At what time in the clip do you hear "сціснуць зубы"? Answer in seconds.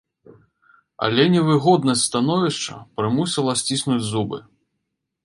3.61-4.39